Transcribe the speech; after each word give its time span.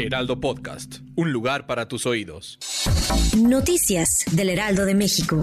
Heraldo 0.00 0.40
Podcast, 0.40 1.00
un 1.14 1.30
lugar 1.30 1.66
para 1.66 1.86
tus 1.86 2.06
oídos. 2.06 2.58
Noticias 3.36 4.24
del 4.32 4.48
Heraldo 4.48 4.86
de 4.86 4.94
México. 4.94 5.42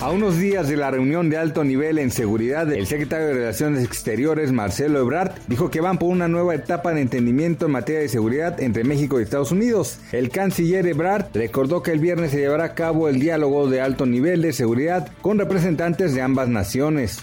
A 0.00 0.10
unos 0.10 0.36
días 0.38 0.68
de 0.68 0.76
la 0.76 0.90
reunión 0.90 1.30
de 1.30 1.36
alto 1.36 1.62
nivel 1.62 1.98
en 1.98 2.10
seguridad, 2.10 2.72
el 2.72 2.86
secretario 2.86 3.28
de 3.28 3.34
Relaciones 3.34 3.84
Exteriores, 3.84 4.50
Marcelo 4.52 4.98
Ebrard, 4.98 5.32
dijo 5.46 5.70
que 5.70 5.80
van 5.80 5.98
por 5.98 6.08
una 6.08 6.26
nueva 6.26 6.54
etapa 6.54 6.92
de 6.92 7.02
entendimiento 7.02 7.66
en 7.66 7.72
materia 7.72 8.00
de 8.00 8.08
seguridad 8.08 8.60
entre 8.60 8.84
México 8.84 9.20
y 9.20 9.22
Estados 9.22 9.52
Unidos. 9.52 10.00
El 10.10 10.30
canciller 10.30 10.86
Ebrard 10.86 11.26
recordó 11.34 11.82
que 11.82 11.92
el 11.92 12.00
viernes 12.00 12.32
se 12.32 12.38
llevará 12.38 12.64
a 12.64 12.74
cabo 12.74 13.08
el 13.08 13.20
diálogo 13.20 13.68
de 13.68 13.80
alto 13.80 14.06
nivel 14.06 14.42
de 14.42 14.52
seguridad 14.52 15.08
con 15.20 15.38
representantes 15.38 16.14
de 16.14 16.22
ambas 16.22 16.48
naciones. 16.48 17.20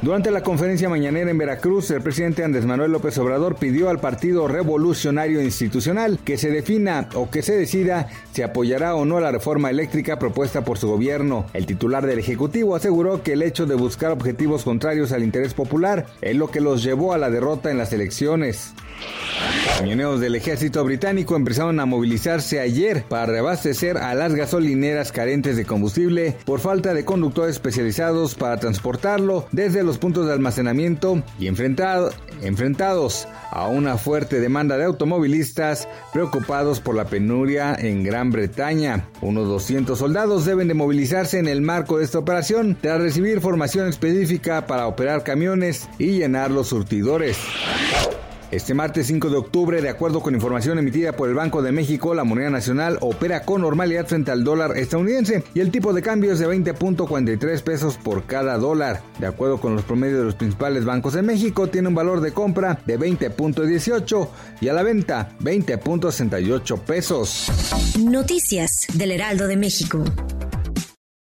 Durante 0.00 0.30
la 0.30 0.42
conferencia 0.42 0.88
mañanera 0.88 1.30
en 1.30 1.38
Veracruz, 1.38 1.90
el 1.90 2.00
presidente 2.00 2.44
Andrés 2.44 2.64
Manuel 2.64 2.92
López 2.92 3.18
Obrador 3.18 3.56
pidió 3.56 3.90
al 3.90 3.98
Partido 3.98 4.46
Revolucionario 4.46 5.42
Institucional 5.42 6.20
que 6.24 6.38
se 6.38 6.50
defina 6.50 7.08
o 7.14 7.30
que 7.30 7.42
se 7.42 7.56
decida 7.56 8.08
si 8.32 8.42
apoyará 8.42 8.94
o 8.94 9.04
no 9.04 9.18
la 9.18 9.32
reforma 9.32 9.70
eléctrica 9.70 10.18
propuesta 10.18 10.64
por 10.64 10.78
su 10.78 10.88
gobierno. 10.88 11.46
El 11.52 11.66
titular 11.66 12.06
del 12.06 12.20
Ejecutivo 12.20 12.76
aseguró 12.76 13.24
que 13.24 13.32
el 13.32 13.42
hecho 13.42 13.66
de 13.66 13.74
buscar 13.74 14.12
objetivos 14.12 14.62
contrarios 14.62 15.10
al 15.10 15.24
interés 15.24 15.52
popular 15.52 16.06
es 16.20 16.36
lo 16.36 16.50
que 16.50 16.60
los 16.60 16.84
llevó 16.84 17.12
a 17.12 17.18
la 17.18 17.28
derrota 17.28 17.70
en 17.70 17.78
las 17.78 17.92
elecciones. 17.92 18.74
Camioneros 19.78 20.18
del 20.18 20.34
ejército 20.34 20.82
británico 20.82 21.36
empezaron 21.36 21.78
a 21.78 21.86
movilizarse 21.86 22.58
ayer 22.58 23.04
para 23.08 23.26
reabastecer 23.26 23.96
a 23.96 24.12
las 24.16 24.34
gasolineras 24.34 25.12
carentes 25.12 25.56
de 25.56 25.64
combustible 25.64 26.36
por 26.44 26.58
falta 26.58 26.94
de 26.94 27.04
conductores 27.04 27.54
especializados 27.54 28.34
para 28.34 28.56
transportarlo 28.56 29.46
desde 29.52 29.84
los 29.84 29.98
puntos 29.98 30.26
de 30.26 30.32
almacenamiento 30.32 31.22
y 31.38 31.46
enfrentado, 31.46 32.10
enfrentados 32.42 33.28
a 33.52 33.68
una 33.68 33.98
fuerte 33.98 34.40
demanda 34.40 34.76
de 34.76 34.84
automovilistas 34.84 35.88
preocupados 36.12 36.80
por 36.80 36.96
la 36.96 37.04
penuria 37.04 37.76
en 37.78 38.02
Gran 38.02 38.32
Bretaña. 38.32 39.08
Unos 39.20 39.46
200 39.46 39.96
soldados 39.96 40.44
deben 40.44 40.66
de 40.66 40.74
movilizarse 40.74 41.38
en 41.38 41.46
el 41.46 41.62
marco 41.62 41.98
de 41.98 42.04
esta 42.04 42.18
operación 42.18 42.76
tras 42.80 43.00
recibir 43.00 43.40
formación 43.40 43.86
específica 43.86 44.66
para 44.66 44.88
operar 44.88 45.22
camiones 45.22 45.88
y 46.00 46.18
llenar 46.18 46.50
los 46.50 46.66
surtidores. 46.66 47.38
Este 48.50 48.72
martes 48.72 49.06
5 49.08 49.28
de 49.28 49.36
octubre, 49.36 49.82
de 49.82 49.90
acuerdo 49.90 50.20
con 50.20 50.34
información 50.34 50.78
emitida 50.78 51.12
por 51.12 51.28
el 51.28 51.34
Banco 51.34 51.60
de 51.60 51.70
México, 51.70 52.14
la 52.14 52.24
moneda 52.24 52.48
nacional 52.48 52.96
opera 53.02 53.42
con 53.42 53.60
normalidad 53.60 54.06
frente 54.06 54.30
al 54.30 54.42
dólar 54.42 54.78
estadounidense 54.78 55.44
y 55.52 55.60
el 55.60 55.70
tipo 55.70 55.92
de 55.92 56.00
cambio 56.00 56.32
es 56.32 56.38
de 56.38 56.48
20.43 56.48 57.62
pesos 57.62 57.98
por 57.98 58.24
cada 58.24 58.56
dólar. 58.56 59.02
De 59.18 59.26
acuerdo 59.26 59.60
con 59.60 59.76
los 59.76 59.84
promedios 59.84 60.20
de 60.20 60.24
los 60.24 60.34
principales 60.34 60.86
bancos 60.86 61.12
de 61.12 61.20
México, 61.20 61.66
tiene 61.66 61.88
un 61.88 61.94
valor 61.94 62.22
de 62.22 62.32
compra 62.32 62.80
de 62.86 62.98
20.18 62.98 64.28
y 64.62 64.68
a 64.68 64.72
la 64.72 64.82
venta 64.82 65.36
20.68 65.40 66.80
pesos. 66.80 67.48
Noticias 67.98 68.86
del 68.94 69.12
Heraldo 69.12 69.46
de 69.46 69.58
México. 69.58 70.02